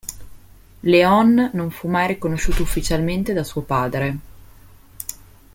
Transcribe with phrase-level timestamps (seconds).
[0.79, 4.17] Léon non fu mai riconosciuto ufficialmente da suo padre.